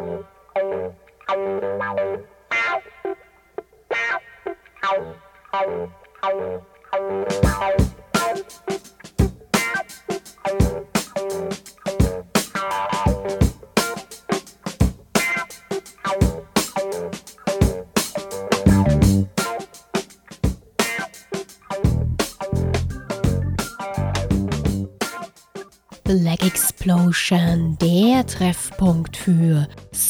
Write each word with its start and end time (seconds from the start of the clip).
Black 0.00 0.34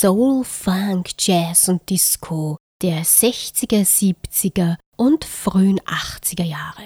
Soul, 0.04 0.44
Funk, 0.44 1.12
Jazz 1.18 1.66
und 1.70 1.88
Disco 1.88 2.58
der 2.82 3.06
60er, 3.06 3.86
70er 3.86 4.76
und 4.98 5.24
frühen 5.24 5.80
80er 5.80 6.44
Jahre. 6.44 6.82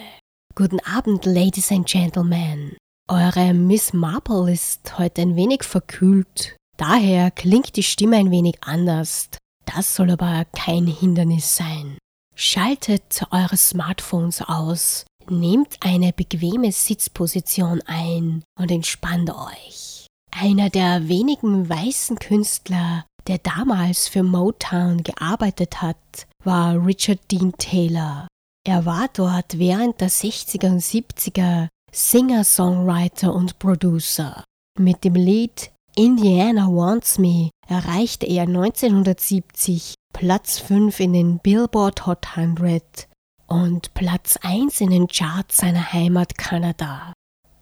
Guten 0.54 0.78
Abend, 0.84 1.26
Ladies 1.26 1.72
and 1.72 1.84
Gentlemen. 1.84 2.76
Eure 3.08 3.54
Miss 3.54 3.92
Marple 3.92 4.52
ist 4.52 5.00
heute 5.00 5.22
ein 5.22 5.34
wenig 5.34 5.64
verkühlt, 5.64 6.54
daher 6.76 7.32
klingt 7.32 7.74
die 7.74 7.82
Stimme 7.82 8.18
ein 8.18 8.30
wenig 8.30 8.58
anders. 8.60 9.30
Das 9.64 9.96
soll 9.96 10.12
aber 10.12 10.44
kein 10.54 10.86
Hindernis 10.86 11.56
sein. 11.56 11.98
Schaltet 12.36 13.26
eure 13.32 13.56
Smartphones 13.56 14.42
aus 14.42 15.06
Nehmt 15.28 15.78
eine 15.80 16.12
bequeme 16.12 16.70
Sitzposition 16.70 17.82
ein 17.84 18.44
und 18.56 18.70
entspannt 18.70 19.30
euch. 19.30 20.06
Einer 20.30 20.70
der 20.70 21.08
wenigen 21.08 21.68
weißen 21.68 22.20
Künstler, 22.20 23.07
der 23.28 23.38
damals 23.38 24.08
für 24.08 24.22
Motown 24.22 25.02
gearbeitet 25.02 25.82
hat, 25.82 25.96
war 26.44 26.84
Richard 26.84 27.20
Dean 27.30 27.52
Taylor. 27.58 28.26
Er 28.66 28.86
war 28.86 29.08
dort 29.12 29.58
während 29.58 30.00
der 30.00 30.10
60er 30.10 30.70
und 30.70 30.82
70er 30.82 31.68
Singer, 31.92 32.44
Songwriter 32.44 33.34
und 33.34 33.58
Producer. 33.58 34.44
Mit 34.78 35.04
dem 35.04 35.14
Lied 35.14 35.70
Indiana 35.96 36.66
Wants 36.68 37.18
Me 37.18 37.50
erreichte 37.66 38.26
er 38.26 38.42
1970 38.42 39.94
Platz 40.12 40.58
5 40.58 41.00
in 41.00 41.12
den 41.12 41.38
Billboard 41.38 42.06
Hot 42.06 42.36
100 42.36 43.08
und 43.46 43.94
Platz 43.94 44.38
1 44.42 44.80
in 44.80 44.90
den 44.90 45.08
Charts 45.08 45.58
seiner 45.58 45.92
Heimat 45.92 46.36
Kanada. 46.36 47.12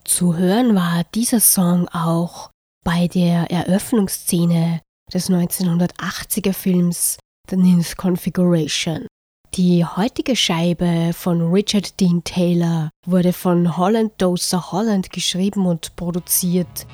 Zu 0.05 0.37
hören 0.37 0.75
war 0.75 1.05
dieser 1.15 1.41
Song 1.41 1.89
auch 1.89 2.51
bei 2.85 3.09
der 3.09 3.51
Eröffnungsszene 3.51 4.81
des 5.13 5.31
1980er 5.31 6.53
Films 6.53 7.19
The 7.49 7.57
Ninth 7.57 7.97
Configuration. 7.97 9.07
Die 9.55 9.85
heutige 9.85 10.35
Scheibe 10.35 11.13
von 11.15 11.41
Richard 11.53 11.99
Dean 12.01 12.23
Taylor 12.25 12.91
wurde 13.07 13.33
von 13.33 13.77
Holland 13.77 14.13
Doser 14.19 14.73
Holland 14.73 15.11
geschrieben 15.11 15.67
und 15.67 15.95
produziert 15.97 16.87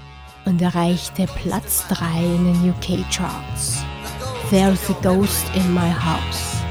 und 0.44 0.60
erreichte 0.60 1.26
Platz 1.26 1.84
3 1.88 2.24
in 2.24 2.44
den 2.44 2.70
UK 2.70 3.10
Charts. 3.10 3.82
There's 4.50 4.90
a 4.90 4.92
Ghost 5.02 5.46
in 5.54 5.72
My 5.72 5.90
House. 5.90 6.61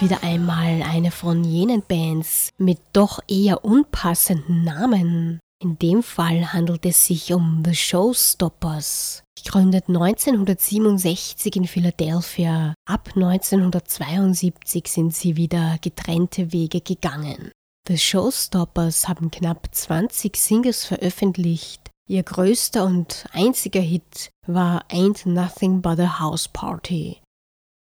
Wieder 0.00 0.22
einmal 0.22 0.82
eine 0.82 1.10
von 1.10 1.44
jenen 1.44 1.82
Bands 1.82 2.50
mit 2.58 2.78
doch 2.92 3.20
eher 3.28 3.64
unpassenden 3.64 4.64
Namen. 4.64 5.40
In 5.62 5.78
dem 5.78 6.02
Fall 6.02 6.52
handelt 6.52 6.86
es 6.86 7.06
sich 7.06 7.32
um 7.32 7.62
The 7.64 7.74
Showstoppers. 7.74 9.22
Gegründet 9.42 9.88
1967 9.88 11.56
in 11.56 11.66
Philadelphia, 11.66 12.74
ab 12.88 13.10
1972 13.14 14.88
sind 14.88 15.14
sie 15.14 15.36
wieder 15.36 15.78
getrennte 15.80 16.52
Wege 16.52 16.80
gegangen. 16.80 17.50
The 17.86 17.98
Showstoppers 17.98 19.08
haben 19.08 19.30
knapp 19.30 19.68
20 19.72 20.36
Singles 20.36 20.84
veröffentlicht. 20.84 21.90
Ihr 22.08 22.22
größter 22.22 22.84
und 22.84 23.26
einziger 23.32 23.80
Hit 23.80 24.30
war 24.46 24.84
Ain't 24.90 25.28
Nothing 25.28 25.82
But 25.82 26.00
a 26.00 26.20
House 26.20 26.48
Party. 26.48 27.20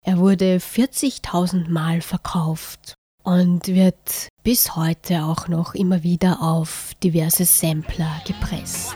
Er 0.09 0.19
wurde 0.19 0.59
40.000 0.59 1.69
Mal 1.69 2.01
verkauft 2.01 2.95
und 3.25 3.67
wird 3.67 4.29
bis 4.45 4.77
heute 4.77 5.25
auch 5.25 5.49
noch 5.49 5.75
immer 5.75 6.05
wieder 6.05 6.41
auf 6.41 6.93
diverse 7.03 7.45
Sampler 7.45 8.23
gepresst. 8.25 8.95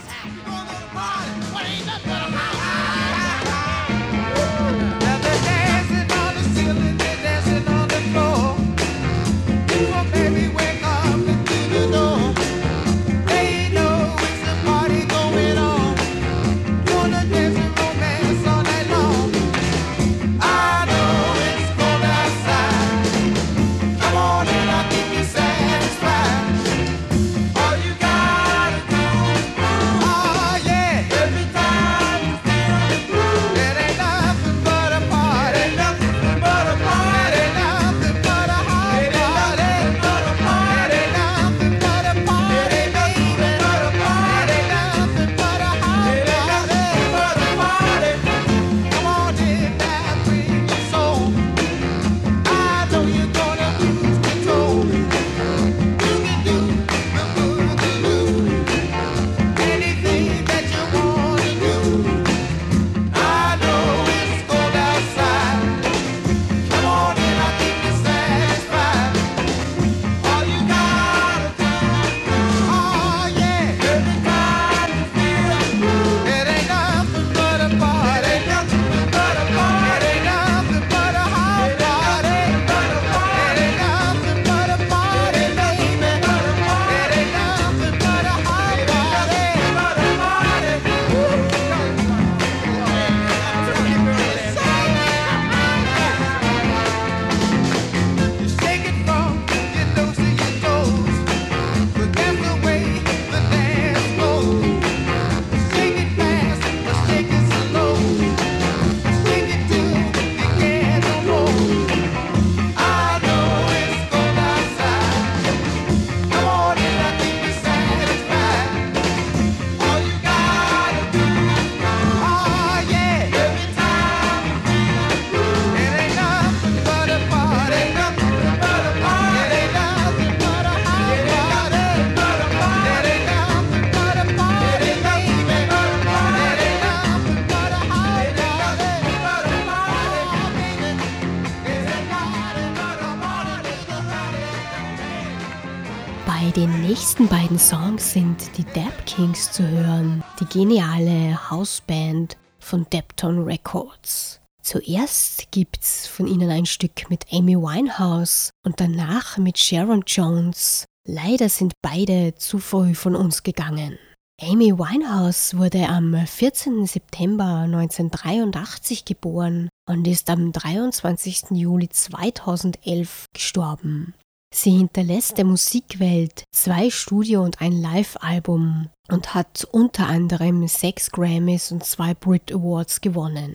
Kings 149.21 149.53
zu 149.53 149.69
hören, 149.69 150.25
die 150.41 150.47
geniale 150.47 151.39
Houseband 151.51 152.39
von 152.59 152.87
Depton 152.91 153.45
Records. 153.45 154.41
Zuerst 154.63 155.51
gibt's 155.51 156.07
von 156.07 156.27
ihnen 156.27 156.49
ein 156.49 156.65
Stück 156.65 157.11
mit 157.11 157.27
Amy 157.31 157.55
Winehouse 157.55 158.49
und 158.65 158.81
danach 158.81 159.37
mit 159.37 159.59
Sharon 159.59 160.05
Jones. 160.07 160.87
Leider 161.07 161.51
sind 161.51 161.75
beide 161.83 162.35
zu 162.37 162.59
früh 162.59 162.95
von 162.95 163.15
uns 163.15 163.43
gegangen. 163.43 163.99
Amy 164.41 164.73
Winehouse 164.79 165.55
wurde 165.55 165.87
am 165.91 166.15
14. 166.15 166.87
September 166.87 167.65
1983 167.67 169.05
geboren 169.05 169.69
und 169.87 170.09
ist 170.09 170.31
am 170.31 170.51
23. 170.51 171.51
Juli 171.51 171.91
2011 171.91 173.27
gestorben. 173.35 174.15
Sie 174.53 174.71
hinterlässt 174.71 175.39
der 175.39 175.45
Musikwelt 175.45 176.45
zwei 176.53 176.91
Studio- 176.91 177.43
und 177.43 177.61
ein 177.61 177.73
Live-Album 177.73 178.89
und 179.09 179.35
hat 179.35 179.67
unter 179.71 180.07
anderem 180.09 180.67
sechs 180.67 181.11
Grammys 181.11 181.71
und 181.71 181.85
zwei 181.85 182.15
Brit 182.15 182.53
Awards 182.53 183.01
gewonnen. 183.01 183.55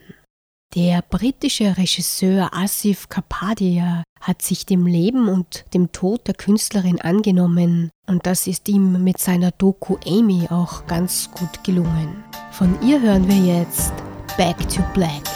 Der 0.74 1.02
britische 1.02 1.78
Regisseur 1.78 2.54
Asif 2.54 3.08
Kapadia 3.08 4.04
hat 4.20 4.42
sich 4.42 4.66
dem 4.66 4.86
Leben 4.88 5.30
und 5.30 5.66
dem 5.74 5.92
Tod 5.92 6.28
der 6.28 6.34
Künstlerin 6.34 7.00
angenommen 7.00 7.92
und 8.08 8.26
das 8.26 8.48
ist 8.48 8.68
ihm 8.68 9.04
mit 9.04 9.20
seiner 9.20 9.52
Doku 9.52 9.98
Amy 10.06 10.48
auch 10.50 10.86
ganz 10.88 11.30
gut 11.32 11.64
gelungen. 11.64 12.24
Von 12.52 12.78
ihr 12.82 13.02
hören 13.02 13.28
wir 13.28 13.60
jetzt 13.60 13.94
Back 14.38 14.58
to 14.70 14.82
Black. 14.94 15.35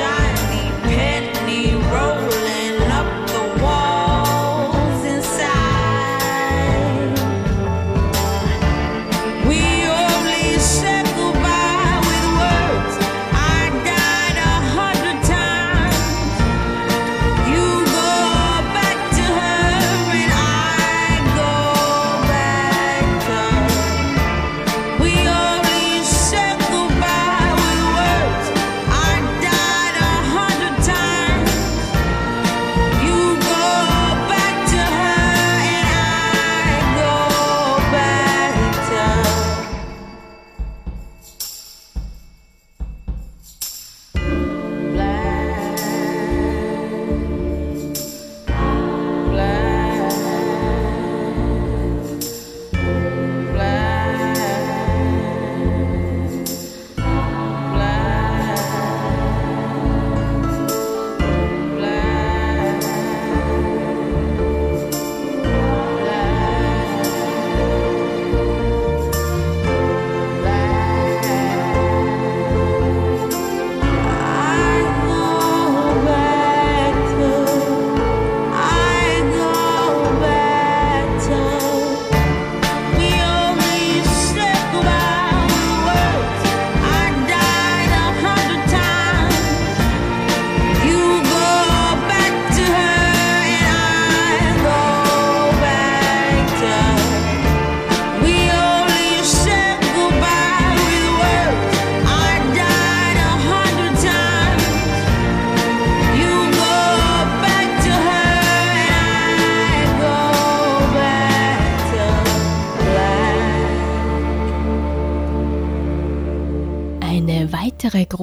Weitere 0.00 0.27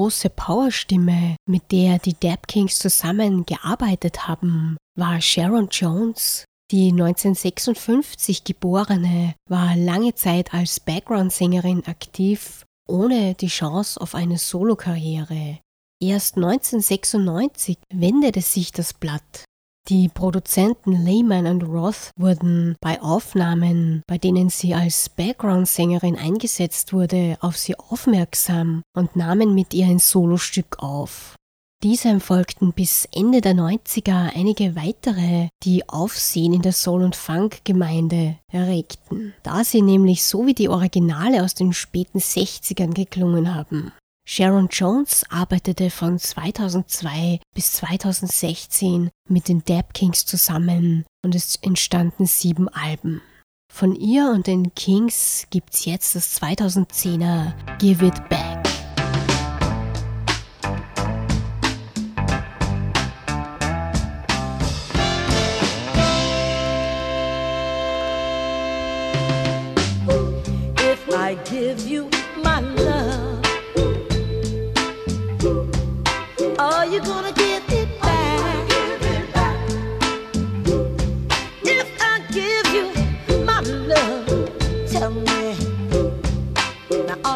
große 0.05 0.29
Powerstimme, 0.29 1.35
mit 1.49 1.71
der 1.71 1.97
die 1.97 2.13
Dap 2.13 2.47
Kings 2.47 2.77
zusammengearbeitet 2.77 4.27
haben, 4.27 4.77
war 4.95 5.19
Sharon 5.19 5.67
Jones. 5.71 6.45
Die 6.71 6.91
1956 6.91 8.43
geborene 8.43 9.33
war 9.49 9.75
lange 9.75 10.13
Zeit 10.13 10.53
als 10.53 10.79
Background-Sängerin 10.79 11.87
aktiv 11.87 12.63
ohne 12.87 13.33
die 13.33 13.47
Chance 13.47 13.99
auf 13.99 14.13
eine 14.13 14.37
Solokarriere. 14.37 15.57
Erst 15.99 16.35
1996 16.35 17.79
wendete 17.91 18.41
sich 18.41 18.71
das 18.71 18.93
Blatt. 18.93 19.43
Die 19.87 20.09
Produzenten 20.09 20.93
Lehman 20.93 21.45
und 21.45 21.61
Roth 21.61 22.09
wurden 22.17 22.75
bei 22.81 22.99
Aufnahmen, 23.03 24.01
bei 24.07 24.17
denen 24.17 24.49
sie 24.49 24.73
als 24.73 25.09
Background-Sängerin 25.09 26.17
eingesetzt 26.17 26.91
wurde, 26.91 27.37
auf 27.39 27.55
sie 27.55 27.77
aufmerksam 27.77 28.81
und 28.97 29.15
nahmen 29.15 29.53
mit 29.53 29.75
ihr 29.75 29.85
ein 29.85 29.99
Solostück 29.99 30.79
auf. 30.79 31.35
Diesem 31.83 32.19
folgten 32.19 32.73
bis 32.73 33.07
Ende 33.13 33.41
der 33.41 33.53
90er 33.53 34.35
einige 34.35 34.75
weitere, 34.75 35.49
die 35.61 35.87
Aufsehen 35.87 36.53
in 36.53 36.63
der 36.63 36.73
Soul- 36.73 37.03
und 37.03 37.15
Funk-Gemeinde 37.15 38.37
erregten, 38.51 39.35
da 39.43 39.63
sie 39.63 39.83
nämlich 39.83 40.23
so 40.23 40.47
wie 40.47 40.55
die 40.55 40.69
Originale 40.69 41.43
aus 41.43 41.53
den 41.53 41.73
späten 41.73 42.17
60ern 42.17 42.95
geklungen 42.95 43.53
haben. 43.53 43.91
Sharon 44.27 44.69
Jones 44.71 45.23
arbeitete 45.29 45.91
von 45.91 46.17
2002 46.17 47.39
bis 47.53 47.73
2016 47.73 49.11
mit 49.29 49.47
den 49.47 49.63
Dap 49.63 49.93
Kings 49.93 50.25
zusammen 50.25 51.05
und 51.23 51.35
es 51.35 51.57
entstanden 51.57 52.25
sieben 52.25 52.67
Alben. 52.69 53.21
Von 53.71 53.95
ihr 53.95 54.31
und 54.31 54.47
den 54.47 54.73
Kings 54.73 55.45
gibt's 55.51 55.85
jetzt 55.85 56.15
das 56.15 56.41
2010er 56.41 57.53
Give 57.77 58.03
It 58.03 58.27
Back. 58.29 58.63
If 70.79 71.07
I 71.09 71.37
give 71.47 71.87
you 71.87 72.14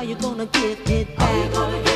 you 0.09 0.15
gonna 0.15 0.47
give 0.47 0.79
it 0.89 1.15
back? 1.17 1.88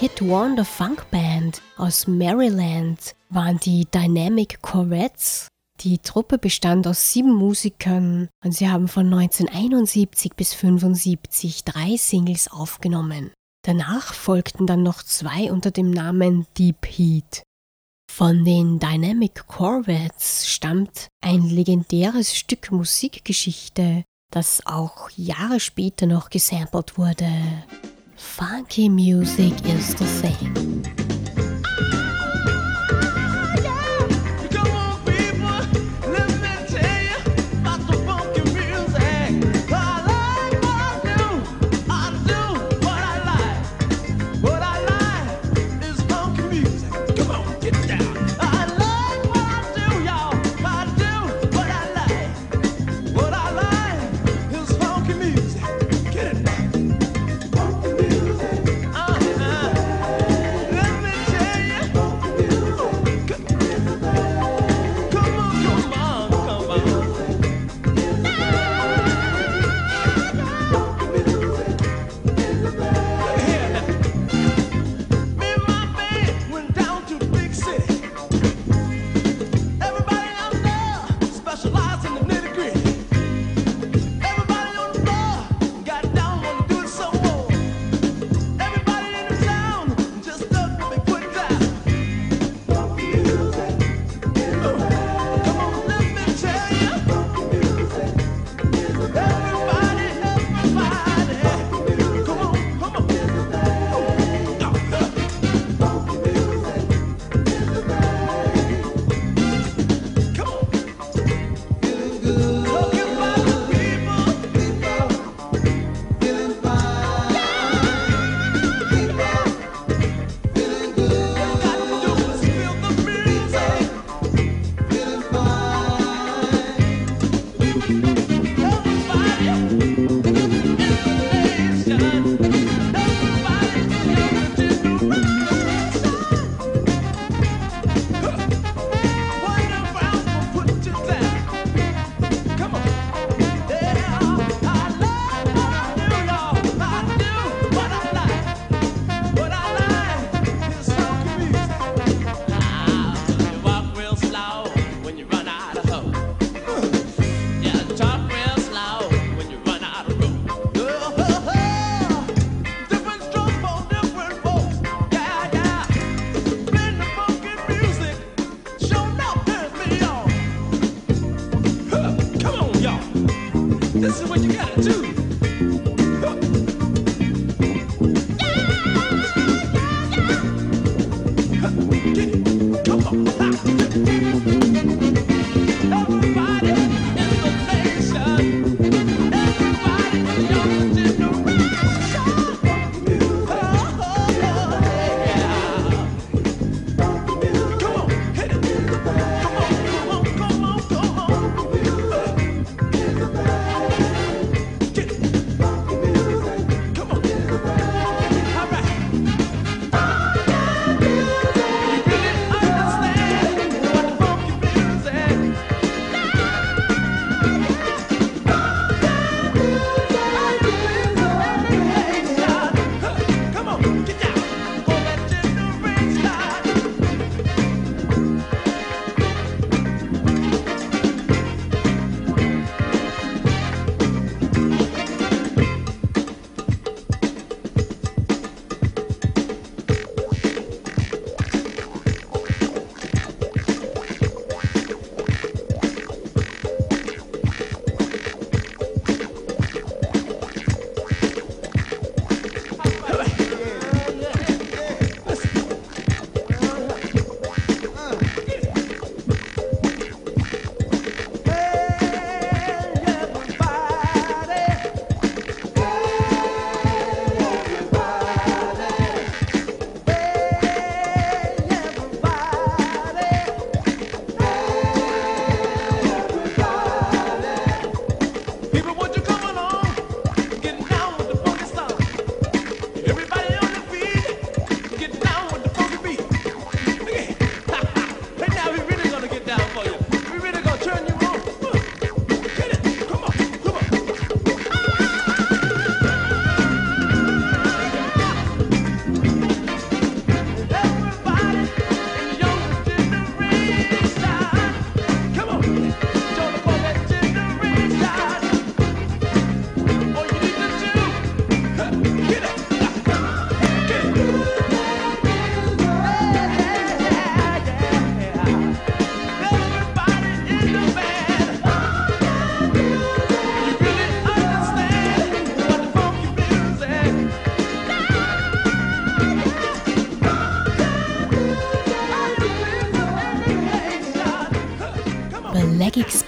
Eine 0.00 0.08
One-Hit-Wonder-Funk-Band 0.08 1.60
aus 1.76 2.06
Maryland 2.06 3.14
waren 3.28 3.60
die 3.60 3.84
Dynamic 3.84 4.62
Corvettes. 4.62 5.48
Die 5.80 5.98
Truppe 5.98 6.38
bestand 6.38 6.86
aus 6.86 7.12
sieben 7.12 7.34
Musikern 7.34 8.28
und 8.42 8.52
sie 8.52 8.70
haben 8.70 8.88
von 8.88 9.12
1971 9.12 10.32
bis 10.36 10.54
1975 10.54 11.64
drei 11.64 11.96
Singles 11.98 12.50
aufgenommen. 12.50 13.32
Danach 13.62 14.14
folgten 14.14 14.66
dann 14.66 14.82
noch 14.82 15.02
zwei 15.02 15.52
unter 15.52 15.70
dem 15.70 15.90
Namen 15.90 16.46
Deep 16.56 16.86
Heat. 16.86 17.42
Von 18.10 18.46
den 18.46 18.78
Dynamic 18.78 19.46
Corvettes 19.48 20.48
stammt 20.48 21.08
ein 21.22 21.42
legendäres 21.42 22.34
Stück 22.34 22.72
Musikgeschichte, 22.72 24.04
das 24.30 24.64
auch 24.64 25.10
Jahre 25.10 25.60
später 25.60 26.06
noch 26.06 26.30
gesampelt 26.30 26.96
wurde. 26.96 27.28
Funky 28.20 28.90
music 28.90 29.64
is 29.64 29.94
the 29.94 30.04
thing. 30.04 31.09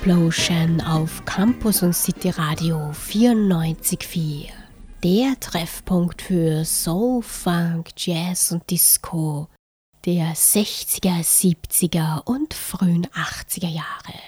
Explosion 0.03 0.81
auf 0.81 1.25
Campus 1.27 1.81
und 1.85 1.93
City 1.93 2.31
Radio 2.31 2.91
94.4. 2.91 4.49
Der 5.05 5.39
Treffpunkt 5.39 6.23
für 6.23 6.65
Soul, 6.65 7.23
Funk, 7.23 7.91
Jazz 7.97 8.51
und 8.51 8.69
Disco 8.69 9.47
der 10.05 10.35
60er, 10.35 11.23
70er 11.23 12.25
und 12.25 12.53
frühen 12.53 13.07
80er 13.07 13.69
Jahre. 13.69 14.19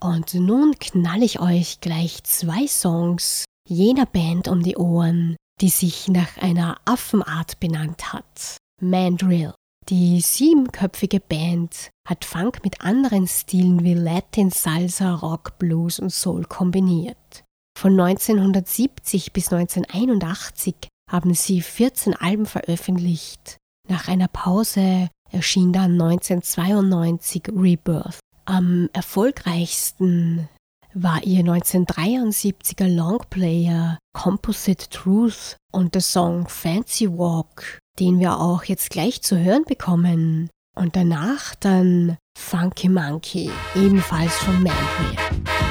Und 0.00 0.34
nun 0.34 0.74
knall 0.78 1.22
ich 1.22 1.40
euch 1.40 1.80
gleich 1.80 2.22
zwei 2.24 2.66
Songs 2.66 3.46
jener 3.66 4.04
Band 4.04 4.48
um 4.48 4.62
die 4.62 4.76
Ohren, 4.76 5.36
die 5.62 5.70
sich 5.70 6.08
nach 6.08 6.36
einer 6.36 6.76
Affenart 6.84 7.58
benannt 7.58 8.12
hat. 8.12 8.58
Mandrill. 8.82 9.54
Die 9.88 10.20
siebenköpfige 10.20 11.20
Band 11.20 11.90
hat 12.08 12.24
Funk 12.24 12.64
mit 12.64 12.80
anderen 12.80 13.28
Stilen 13.28 13.84
wie 13.84 13.94
Latin, 13.94 14.50
Salsa, 14.50 15.14
Rock, 15.14 15.58
Blues 15.58 16.00
und 16.00 16.10
Soul 16.10 16.44
kombiniert. 16.44 17.44
Von 17.78 17.92
1970 17.92 19.32
bis 19.32 19.52
1981 19.52 20.74
haben 21.08 21.34
sie 21.34 21.60
14 21.60 22.16
Alben 22.16 22.46
veröffentlicht. 22.46 23.58
Nach 23.88 24.08
einer 24.08 24.26
Pause 24.26 25.08
erschien 25.30 25.72
dann 25.72 25.92
1992 25.92 27.44
Rebirth. 27.54 28.18
Am 28.44 28.88
erfolgreichsten 28.92 30.48
war 30.94 31.22
ihr 31.22 31.44
1973er 31.44 32.88
Longplayer 32.88 33.98
Composite 34.12 34.88
Truth 34.88 35.56
und 35.72 35.94
der 35.94 36.02
Song 36.02 36.48
Fancy 36.48 37.08
Walk, 37.08 37.78
den 37.98 38.20
wir 38.20 38.38
auch 38.38 38.64
jetzt 38.64 38.90
gleich 38.90 39.22
zu 39.22 39.38
hören 39.38 39.64
bekommen. 39.64 40.50
Und 40.74 40.96
danach 40.96 41.54
dann 41.54 42.18
Funky 42.38 42.88
Monkey, 42.88 43.50
ebenfalls 43.74 44.34
von 44.36 44.54
Mandarin. 44.62 45.65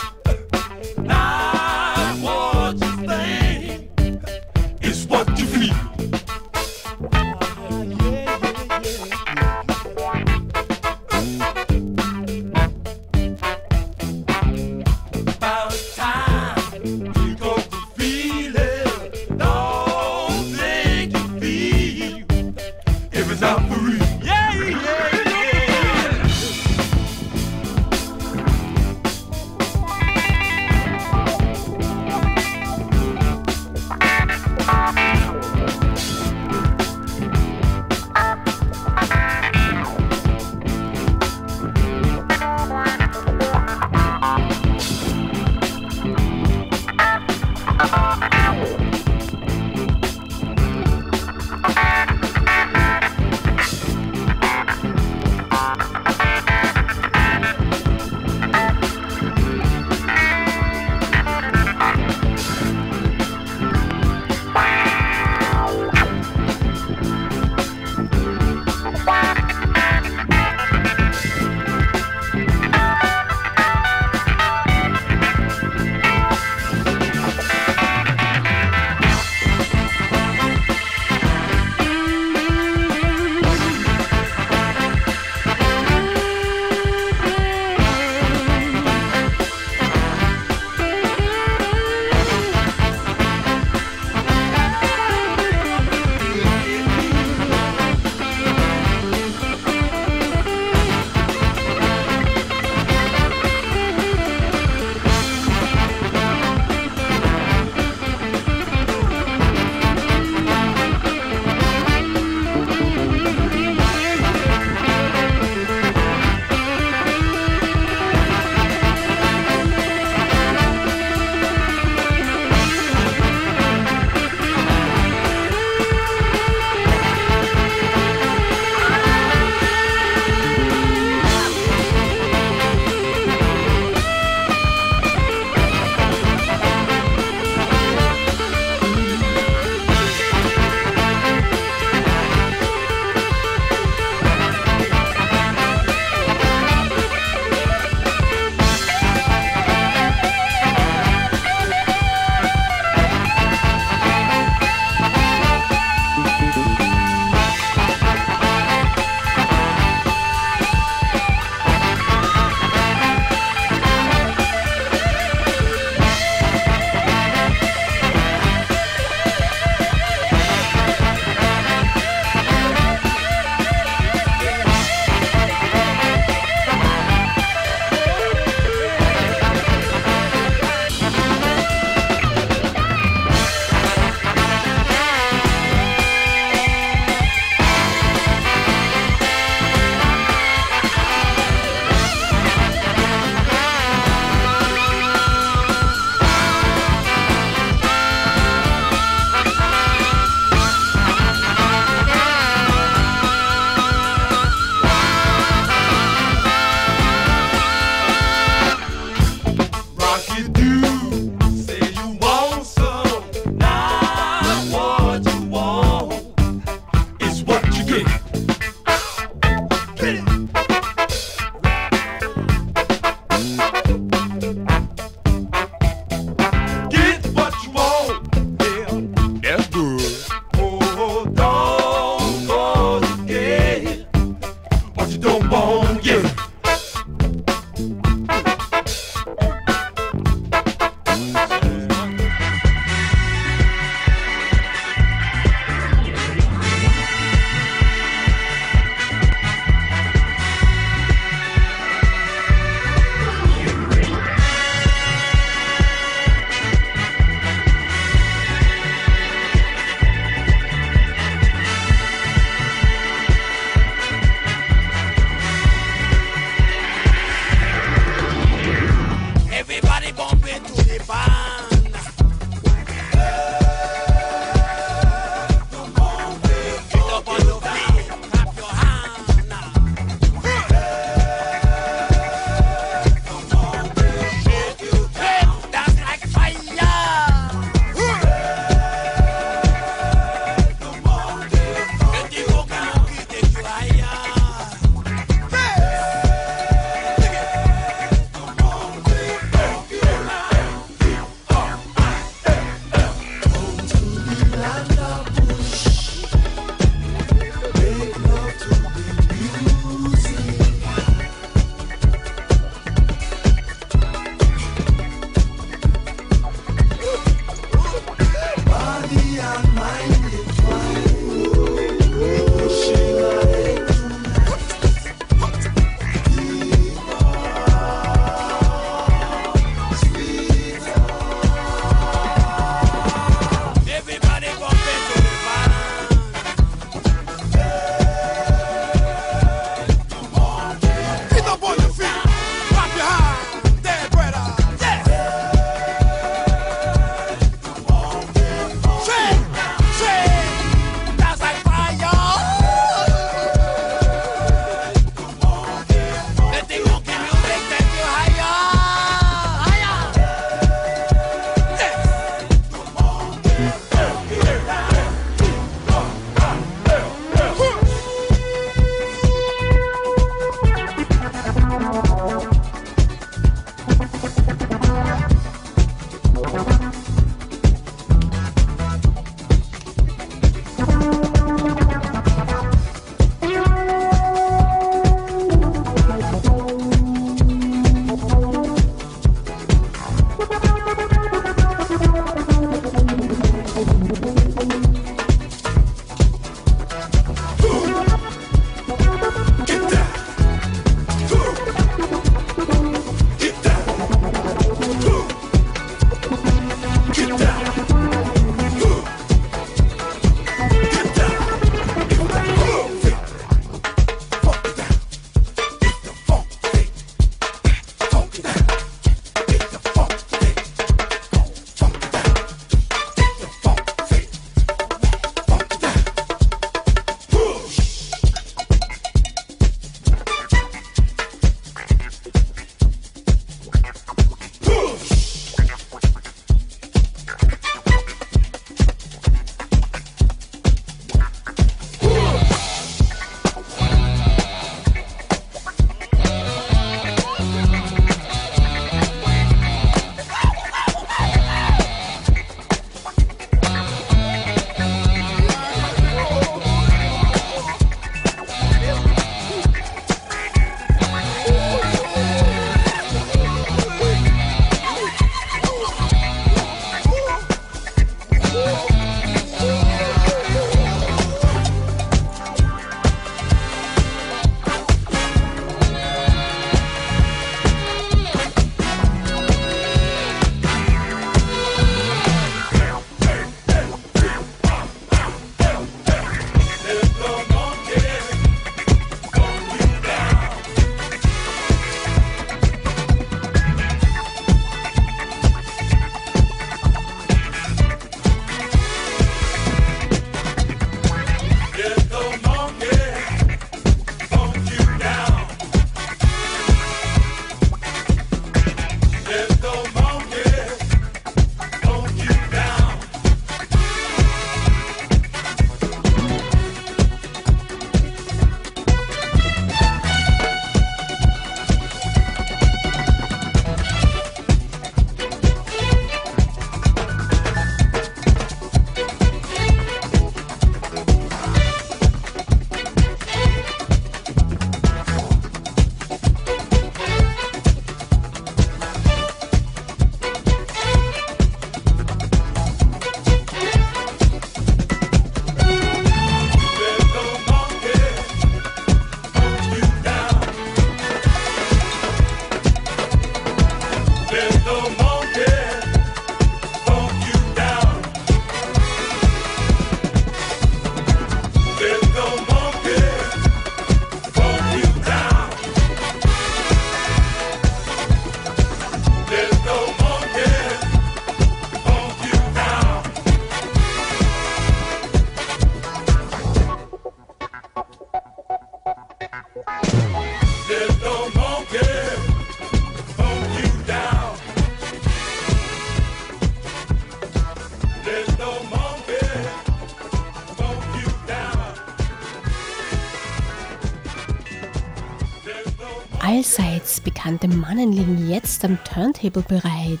Bekannte 597.22 597.46
Mannen 597.46 597.92
liegen 597.92 598.28
jetzt 598.28 598.64
am 598.64 598.82
Turntable 598.82 599.42
bereit. 599.42 600.00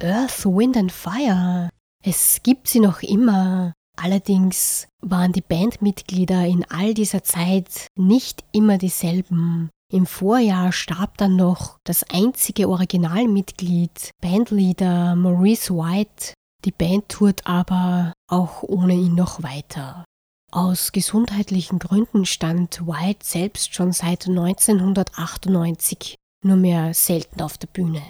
Earth, 0.00 0.44
Wind 0.44 0.76
and 0.76 0.92
Fire. 0.92 1.68
Es 2.04 2.44
gibt 2.44 2.68
sie 2.68 2.78
noch 2.78 3.02
immer. 3.02 3.72
Allerdings 4.00 4.86
waren 5.02 5.32
die 5.32 5.40
Bandmitglieder 5.40 6.46
in 6.46 6.64
all 6.70 6.94
dieser 6.94 7.24
Zeit 7.24 7.88
nicht 7.96 8.44
immer 8.52 8.78
dieselben. 8.78 9.68
Im 9.92 10.06
Vorjahr 10.06 10.70
starb 10.70 11.18
dann 11.18 11.34
noch 11.34 11.78
das 11.82 12.04
einzige 12.08 12.68
Originalmitglied, 12.68 14.12
Bandleader 14.22 15.16
Maurice 15.16 15.74
White. 15.74 16.34
Die 16.64 16.70
Band 16.70 17.08
tourt 17.08 17.48
aber 17.48 18.12
auch 18.28 18.62
ohne 18.62 18.94
ihn 18.94 19.16
noch 19.16 19.42
weiter. 19.42 20.04
Aus 20.52 20.92
gesundheitlichen 20.92 21.80
Gründen 21.80 22.26
stand 22.26 22.86
White 22.86 23.26
selbst 23.26 23.74
schon 23.74 23.90
seit 23.92 24.28
1998 24.28 26.14
nur 26.44 26.56
mehr 26.56 26.94
selten 26.94 27.40
auf 27.42 27.58
der 27.58 27.68
Bühne. 27.68 28.02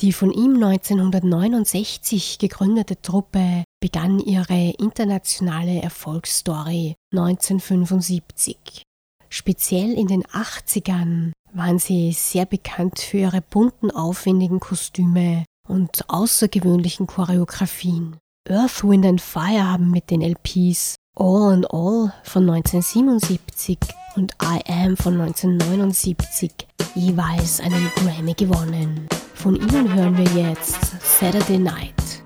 Die 0.00 0.12
von 0.12 0.32
ihm 0.32 0.54
1969 0.62 2.38
gegründete 2.38 3.00
Truppe 3.00 3.64
begann 3.80 4.18
ihre 4.18 4.70
internationale 4.78 5.80
Erfolgsstory 5.82 6.94
1975. 7.12 8.82
Speziell 9.28 9.92
in 9.92 10.08
den 10.08 10.24
80ern 10.24 11.32
waren 11.52 11.78
sie 11.78 12.12
sehr 12.12 12.46
bekannt 12.46 12.98
für 12.98 13.18
ihre 13.18 13.40
bunten, 13.40 13.90
aufwendigen 13.90 14.58
Kostüme 14.58 15.44
und 15.68 16.08
außergewöhnlichen 16.08 17.06
Choreografien. 17.06 18.16
Earth, 18.48 18.84
Wind 18.84 19.06
and 19.06 19.20
Fire 19.20 19.64
haben 19.64 19.90
mit 19.90 20.10
den 20.10 20.20
LPs 20.20 20.96
All 21.16 21.52
in 21.52 21.64
All 21.66 22.12
von 22.24 22.50
1977 22.50 23.78
und 24.16 24.32
I 24.42 24.60
Am 24.66 24.96
von 24.96 25.20
1979 25.20 26.50
jeweils 26.96 27.60
einen 27.60 27.88
Grammy 27.94 28.34
gewonnen. 28.34 29.06
Von 29.34 29.54
ihnen 29.54 29.94
hören 29.94 30.18
wir 30.18 30.42
jetzt 30.42 30.80
Saturday 31.00 31.58
Night. 31.58 32.23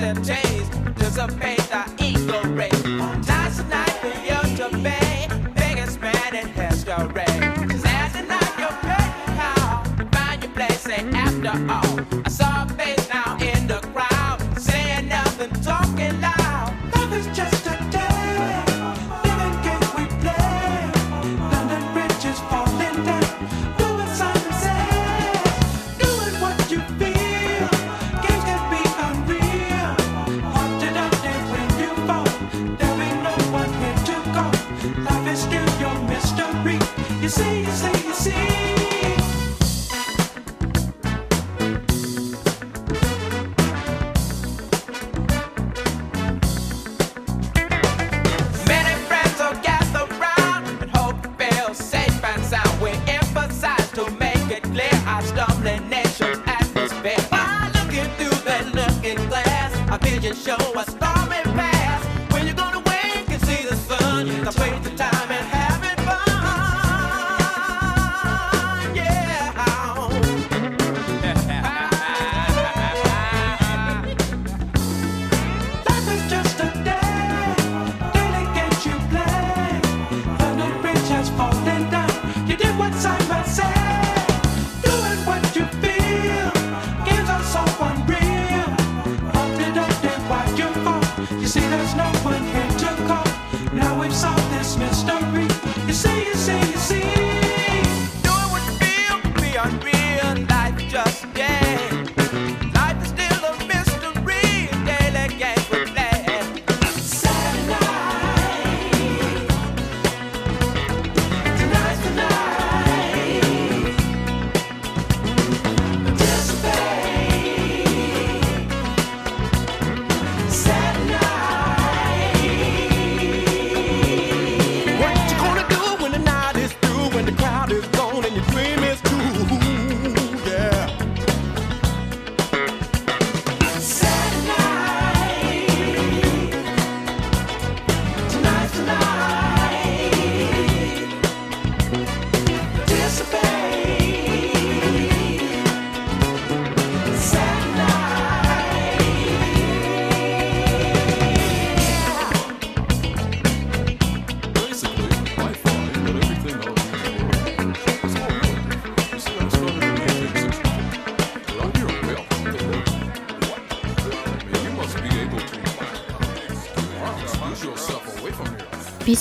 constant 0.00 0.26
change. 0.26 0.60
A 1.18 1.26
pain 1.26 1.69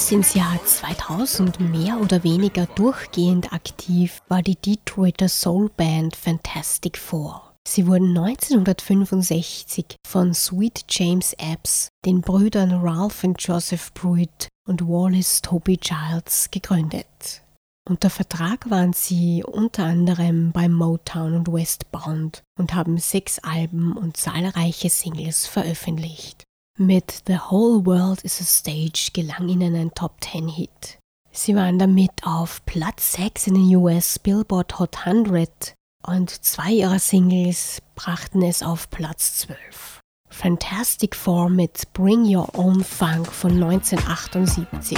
Bis 0.10 0.16
ins 0.16 0.34
Jahr 0.34 0.60
2000 0.66 1.60
mehr 1.60 2.02
oder 2.02 2.24
weniger 2.24 2.66
durchgehend 2.66 3.54
aktiv 3.54 4.24
war 4.28 4.42
die 4.42 4.56
Detroiter 4.56 5.30
Soulband 5.30 6.16
Fantastic 6.16 6.98
Four. 6.98 7.54
Sie 7.68 7.86
wurden 7.86 8.18
1965 8.18 9.98
von 10.08 10.34
Sweet 10.34 10.86
James 10.90 11.34
Epps, 11.34 11.90
den 12.08 12.22
Brüdern 12.22 12.72
Ralph 12.72 13.24
und 13.24 13.40
Joseph 13.40 13.94
Pruitt 13.94 14.48
und 14.68 14.82
Wallace 14.82 15.44
Toby 15.44 15.78
Childs 15.78 16.50
gegründet. 16.50 17.44
Unter 17.88 18.10
Vertrag 18.10 18.68
waren 18.68 18.94
sie 18.94 19.44
unter 19.44 19.84
anderem 19.84 20.52
bei 20.52 20.70
Motown 20.70 21.36
und 21.36 21.54
Westbound 21.54 22.42
und 22.58 22.74
haben 22.74 22.98
sechs 22.98 23.38
Alben 23.38 23.96
und 23.96 24.18
zahlreiche 24.18 24.90
Singles 24.90 25.46
veröffentlicht. 25.46 26.46
Mit 26.82 27.24
The 27.28 27.40
Whole 27.50 27.86
World 27.86 28.22
is 28.22 28.40
a 28.40 28.46
Stage 28.46 29.10
gelang 29.12 29.50
ihnen 29.50 29.76
ein 29.76 29.94
Top 29.94 30.14
10 30.24 30.48
Hit. 30.48 30.98
Sie 31.30 31.54
waren 31.54 31.78
damit 31.78 32.24
auf 32.24 32.66
Platz 32.66 33.12
6 33.18 33.48
in 33.48 33.56
den 33.56 33.76
US 33.76 34.18
Billboard 34.18 34.80
Hot 34.80 35.06
100 35.06 35.74
und 36.08 36.30
zwei 36.30 36.72
ihrer 36.72 37.00
Singles 37.00 37.82
brachten 37.96 38.42
es 38.44 38.64
auf 38.64 38.90
Platz 38.90 39.40
12. 39.40 40.00
Fantastic 40.30 41.18
Four 41.18 41.50
mit 41.50 41.92
Bring 41.92 42.24
Your 42.24 42.48
Own 42.58 42.82
Funk 42.82 43.30
von 43.30 43.62
1978. 43.62 44.98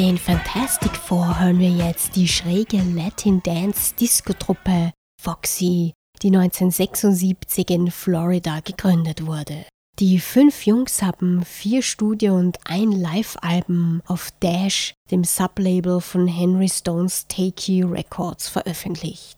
den 0.00 0.16
Fantastic 0.16 0.96
Four 0.96 1.38
hören 1.40 1.58
wir 1.58 1.68
jetzt 1.68 2.16
die 2.16 2.26
schräge 2.26 2.80
Latin 2.94 3.42
Dance 3.42 3.94
Disco-Truppe 4.00 4.92
Foxy, 5.20 5.92
die 6.22 6.28
1976 6.28 7.68
in 7.68 7.90
Florida 7.90 8.60
gegründet 8.60 9.26
wurde. 9.26 9.66
Die 9.98 10.18
fünf 10.18 10.64
Jungs 10.64 11.02
haben 11.02 11.44
vier 11.44 11.82
Studio- 11.82 12.34
und 12.34 12.56
ein 12.64 12.92
Live-Album 12.92 14.00
auf 14.06 14.30
Dash, 14.40 14.94
dem 15.10 15.22
Sublabel 15.22 16.00
von 16.00 16.26
Henry 16.26 16.70
Stones 16.70 17.26
Takey 17.28 17.82
Records, 17.82 18.48
veröffentlicht. 18.48 19.36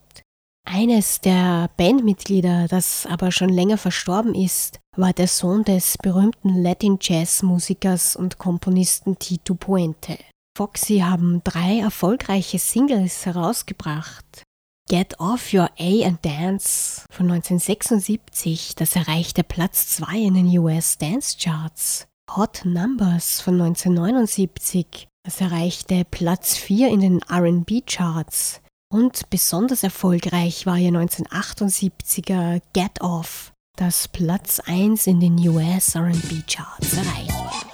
Eines 0.65 1.21
der 1.21 1.71
Bandmitglieder, 1.77 2.69
das 2.69 3.05
aber 3.07 3.33
schon 3.33 3.49
länger 3.49 3.79
verstorben 3.79 4.37
ist, 4.37 4.79
war 4.97 5.13
der 5.13 5.27
Sohn 5.27 5.65
des 5.65 5.99
berühmten 5.99 6.63
Latin 6.63 6.99
Jazz-Musikers 7.01 8.15
und 8.15 8.39
Komponisten 8.39 9.19
Tito 9.19 9.57
Puente. 9.57 10.19
Foxy 10.57 10.99
haben 10.99 11.43
drei 11.45 11.79
erfolgreiche 11.79 12.59
Singles 12.59 13.25
herausgebracht. 13.25 14.45
Get 14.89 15.19
Off 15.19 15.55
Your 15.55 15.71
A 15.79 16.07
and 16.07 16.25
Dance 16.25 17.07
von 17.11 17.31
1976, 17.31 18.75
das 18.75 18.95
erreichte 18.95 19.45
Platz 19.45 19.89
2 19.97 20.19
in 20.19 20.35
den 20.35 20.59
US 20.59 20.99
Dance 20.99 21.39
Charts. 21.41 22.07
Hot 22.37 22.63
Numbers 22.65 23.41
von 23.41 23.61
1979, 23.61 25.09
das 25.25 25.41
erreichte 25.41 26.05
Platz 26.05 26.57
4 26.57 26.89
in 26.89 27.01
den 27.01 27.21
RB 27.23 27.87
Charts. 27.87 28.61
Und 28.93 29.31
besonders 29.31 29.83
erfolgreich 29.83 30.67
war 30.67 30.77
ihr 30.77 30.91
1978er 30.91 32.61
Get 32.75 33.01
Off, 33.01 33.53
das 33.77 34.09
Platz 34.09 34.61
1 34.61 35.07
in 35.07 35.21
den 35.21 35.39
US 35.49 35.97
RB 35.97 36.47
Charts 36.47 36.93
erreichte. 36.93 37.72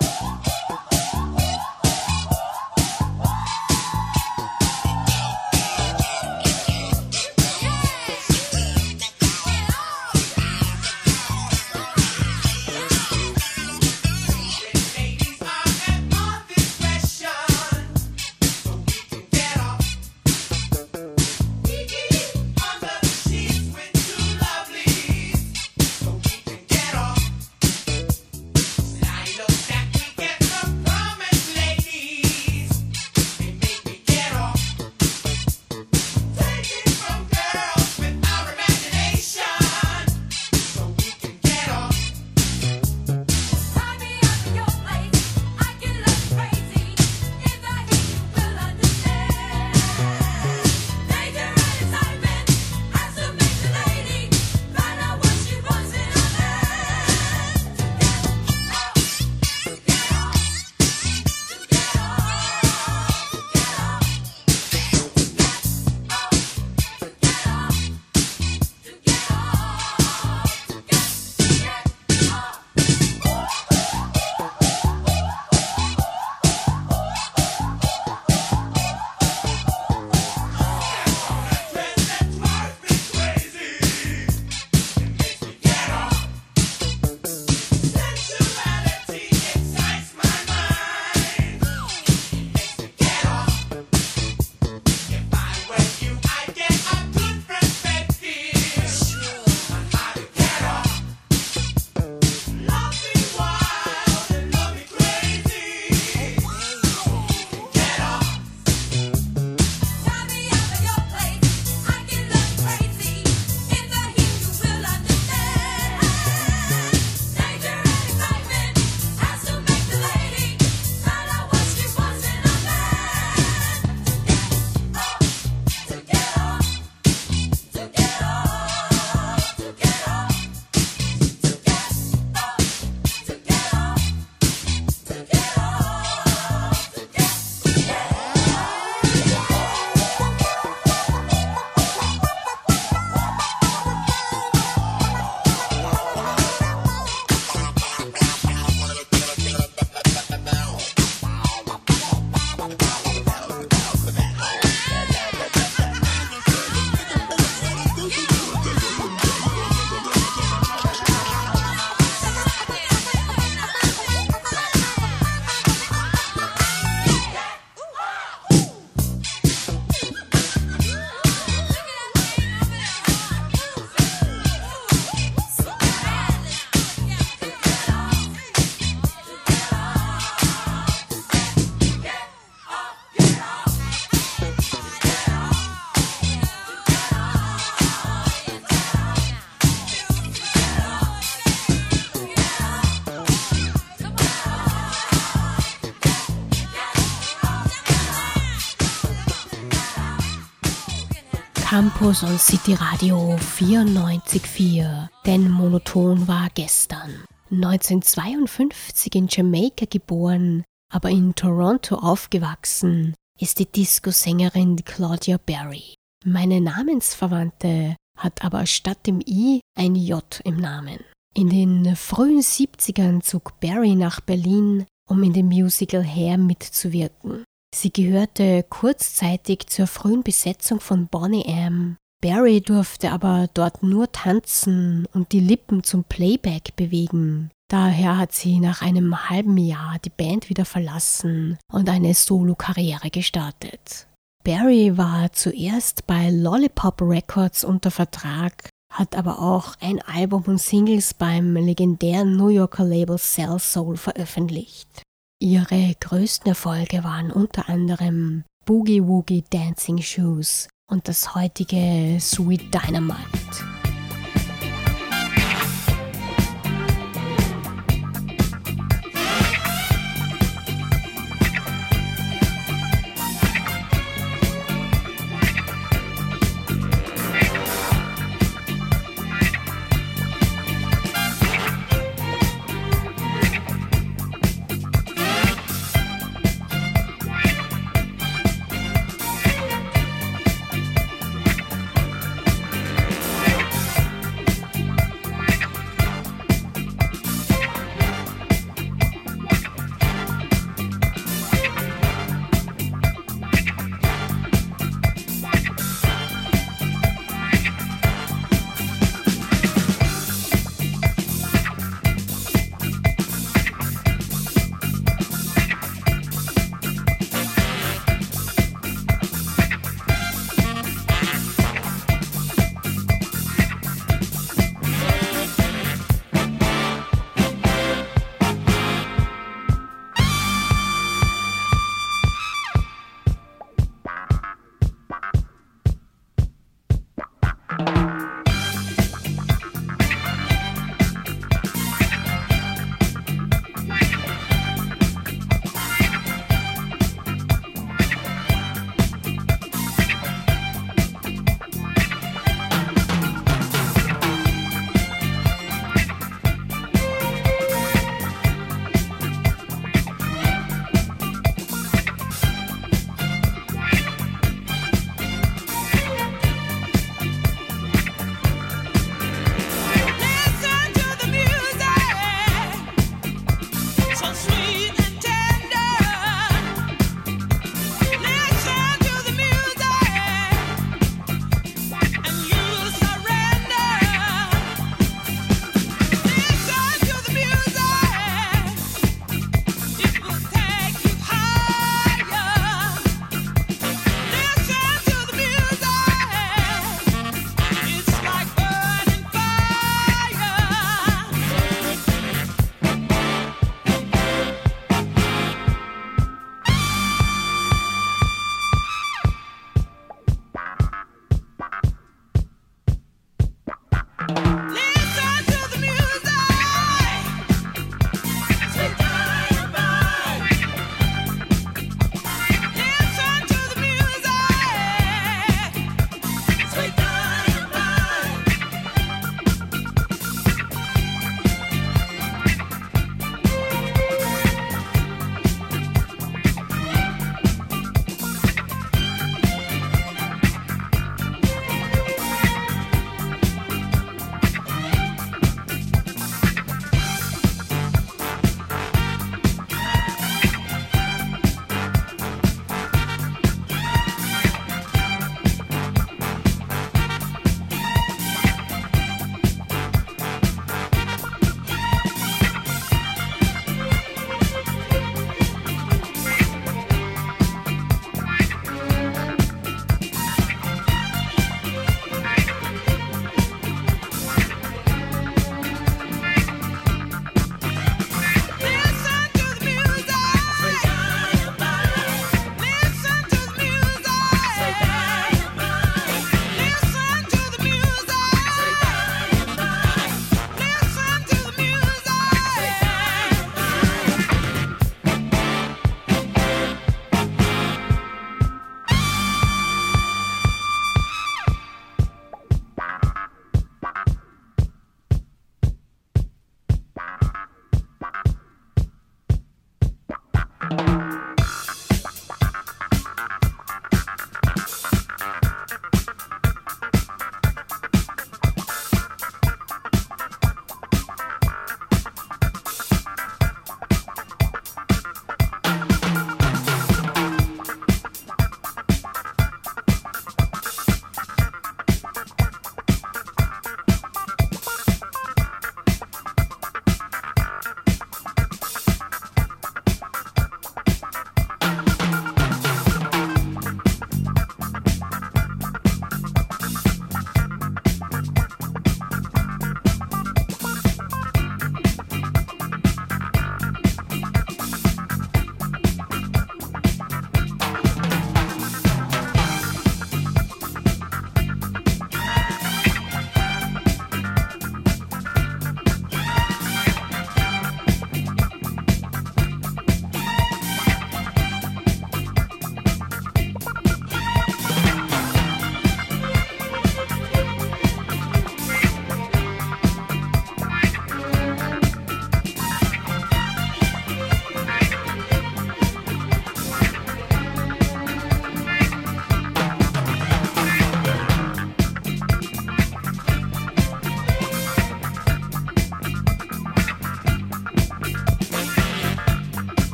Campus 201.79 202.25
und 202.25 202.41
City 202.41 202.75
Radio 202.75 203.37
94.4, 203.37 205.07
denn 205.25 205.49
monoton 205.49 206.27
war 206.27 206.49
gestern. 206.53 207.23
1952 207.53 209.15
in 209.15 209.29
Jamaika 209.31 209.87
geboren, 209.89 210.65
aber 210.93 211.11
in 211.11 211.37
Toronto 211.37 211.95
aufgewachsen, 211.95 213.15
ist 213.39 213.61
die 213.61 213.71
Disco-Sängerin 213.71 214.85
Claudia 214.85 215.37
Berry. 215.37 215.95
Meine 216.25 216.61
Namensverwandte 216.61 217.95
hat 218.19 218.45
aber 218.45 218.67
statt 218.67 219.07
dem 219.07 219.21
I 219.25 219.61
ein 219.79 219.95
J 219.95 220.41
im 220.43 220.57
Namen. 220.57 220.99
In 221.33 221.49
den 221.49 221.95
frühen 221.95 222.41
70ern 222.41 223.21
zog 223.21 223.61
Berry 223.61 223.95
nach 223.95 224.21
Berlin, 224.21 224.85
um 225.09 225.23
in 225.23 225.33
dem 225.33 225.47
Musical 225.47 226.05
Hair 226.05 226.39
mitzuwirken. 226.39 227.45
Sie 227.75 227.93
gehörte 227.93 228.65
kurzzeitig 228.69 229.67
zur 229.69 229.87
frühen 229.87 230.23
Besetzung 230.23 230.81
von 230.81 231.07
Bonnie 231.07 231.45
M. 231.45 231.97
Barry 232.21 232.61
durfte 232.61 233.13
aber 233.13 233.49
dort 233.55 233.83
nur 233.83 234.11
tanzen 234.11 235.07
und 235.13 235.31
die 235.33 235.41
Lippen 235.41 235.85
zum 235.85 236.03
Playback 236.03 236.75
bewegen. 236.75 237.51
Daher 237.71 238.19
hat 238.19 238.33
sie 238.33 238.59
nach 238.59 238.83
einem 238.83 239.29
halben 239.29 239.57
Jahr 239.57 239.99
die 240.05 240.11
Band 240.11 240.49
wieder 240.49 240.65
verlassen 240.65 241.59
und 241.71 241.89
eine 241.89 242.15
Solo-Karriere 242.15 243.11
gestartet. 243.11 244.09
Barry 244.43 244.97
war 244.97 245.33
zuerst 245.33 246.07
bei 246.07 246.31
Lollipop 246.31 247.03
Records 247.03 247.65
unter 247.65 247.91
Vertrag, 247.91 248.71
hat 248.93 249.15
aber 249.15 249.39
auch 249.41 249.75
ein 249.81 250.01
Album 250.01 250.45
und 250.47 250.59
Singles 250.59 251.13
beim 251.13 251.55
legendären 251.55 252.37
New 252.37 252.49
Yorker 252.49 252.85
Label 252.85 253.19
Cell 253.19 253.59
Soul 253.59 253.97
veröffentlicht. 253.97 255.03
Ihre 255.41 255.95
größten 256.01 256.49
Erfolge 256.49 257.05
waren 257.05 257.31
unter 257.31 257.69
anderem 257.69 258.43
Boogie 258.67 259.05
Woogie 259.05 259.45
Dancing 259.49 260.03
Shoes 260.03 260.67
und 260.91 261.07
das 261.07 261.37
heutige 261.37 262.19
Sweet 262.19 262.75
Dynamite. 262.75 263.78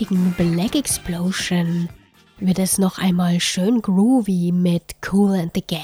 Heutigen 0.00 0.32
Black 0.32 0.76
Explosion 0.76 1.90
wird 2.38 2.58
es 2.58 2.78
noch 2.78 2.96
einmal 2.96 3.38
schön 3.38 3.82
groovy 3.82 4.50
mit 4.50 4.96
Cool 5.12 5.38
and 5.38 5.52
the 5.54 5.60
Gang. 5.60 5.82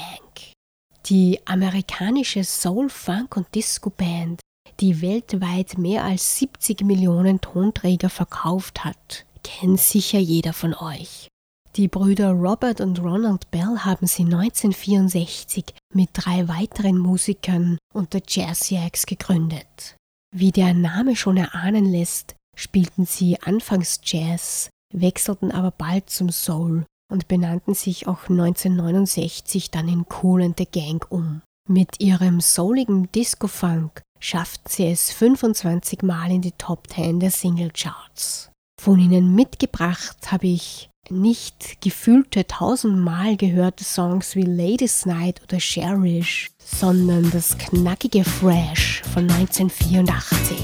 Die 1.05 1.39
amerikanische 1.45 2.43
Soul, 2.43 2.89
Funk 2.89 3.37
und 3.37 3.53
Disco 3.53 3.91
Band, 3.91 4.39
die 4.79 5.03
weltweit 5.03 5.77
mehr 5.77 6.03
als 6.03 6.39
70 6.39 6.81
Millionen 6.81 7.41
Tonträger 7.41 8.09
verkauft 8.09 8.83
hat, 8.83 9.25
kennt 9.43 9.79
sicher 9.79 10.19
jeder 10.19 10.53
von 10.53 10.73
euch. 10.73 11.27
Die 11.75 11.87
Brüder 11.87 12.31
Robert 12.31 12.81
und 12.81 12.99
Ronald 12.99 13.51
Bell 13.51 13.77
haben 13.81 14.07
sie 14.07 14.23
1964 14.23 15.75
mit 15.93 16.09
drei 16.13 16.47
weiteren 16.47 16.97
Musikern 16.97 17.77
unter 17.93 18.19
Jazz 18.27 18.71
Jacks 18.71 19.05
gegründet. 19.05 19.95
Wie 20.35 20.51
der 20.51 20.73
Name 20.73 21.15
schon 21.15 21.37
erahnen 21.37 21.85
lässt, 21.85 22.36
spielten 22.57 23.05
sie 23.05 23.41
anfangs 23.41 24.01
Jazz, 24.03 24.69
wechselten 24.93 25.51
aber 25.51 25.71
bald 25.71 26.09
zum 26.09 26.29
Soul 26.31 26.85
und 27.11 27.27
benannten 27.27 27.73
sich 27.73 28.07
auch 28.07 28.29
1969 28.29 29.71
dann 29.71 29.87
in 29.87 30.05
Cool 30.21 30.43
and 30.43 30.57
the 30.57 30.65
Gang 30.65 31.05
um. 31.09 31.41
Mit 31.69 31.99
ihrem 31.99 32.41
souligen 32.41 33.11
Disco-Funk 33.11 34.01
schafften 34.19 34.69
sie 34.69 34.87
es 34.87 35.11
25 35.11 36.01
Mal 36.01 36.31
in 36.31 36.41
die 36.41 36.53
Top 36.53 36.87
10 36.89 37.19
der 37.19 37.31
Single-Charts. 37.31 38.51
Von 38.81 38.99
ihnen 38.99 39.35
mitgebracht 39.35 40.31
habe 40.31 40.47
ich 40.47 40.89
nicht 41.09 41.81
gefühlte 41.81 42.45
tausendmal 42.47 43.37
gehörte 43.37 43.83
Songs 43.83 44.35
wie 44.35 44.43
Ladies 44.43 45.05
Night 45.05 45.41
oder 45.43 45.57
Cherish, 45.57 46.51
sondern 46.57 47.29
das 47.31 47.57
knackige 47.57 48.23
Fresh 48.23 49.01
von 49.13 49.29
1984. 49.29 50.57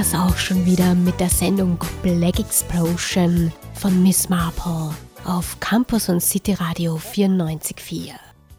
war's 0.00 0.14
auch 0.14 0.38
schon 0.38 0.64
wieder 0.64 0.94
mit 0.94 1.20
der 1.20 1.28
Sendung 1.28 1.76
Black 2.02 2.38
Explosion 2.38 3.52
von 3.74 4.02
Miss 4.02 4.30
Marple 4.30 4.94
auf 5.26 5.60
Campus 5.60 6.08
und 6.08 6.22
City 6.22 6.54
Radio 6.54 6.96
94.4. 6.96 8.14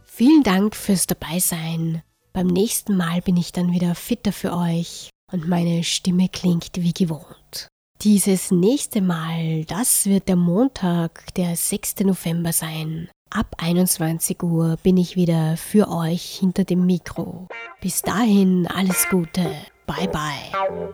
Vielen 0.05 0.43
Dank 0.43 0.75
fürs 0.75 1.07
Dabeisein. 1.07 2.03
Beim 2.31 2.45
nächsten 2.45 2.95
Mal 2.95 3.21
bin 3.21 3.37
ich 3.37 3.51
dann 3.51 3.71
wieder 3.71 3.95
fitter 3.95 4.31
für 4.31 4.55
euch 4.55 5.09
und 5.31 5.47
meine 5.47 5.83
Stimme 5.83 6.29
klingt 6.29 6.73
wie 6.75 6.93
gewohnt. 6.93 7.69
Dieses 8.03 8.51
nächste 8.51 9.01
Mal, 9.01 9.65
das 9.65 10.05
wird 10.05 10.27
der 10.27 10.35
Montag, 10.35 11.33
der 11.33 11.55
6. 11.55 12.01
November 12.01 12.53
sein. 12.53 13.09
Ab 13.31 13.55
21 13.57 14.43
Uhr 14.43 14.77
bin 14.83 14.95
ich 14.97 15.15
wieder 15.15 15.57
für 15.57 15.89
euch 15.89 16.37
hinter 16.39 16.65
dem 16.65 16.85
Mikro. 16.85 17.47
Bis 17.81 18.03
dahin 18.03 18.67
alles 18.67 19.07
Gute. 19.09 19.49
Bye 19.87 20.07
bye. 20.07 20.93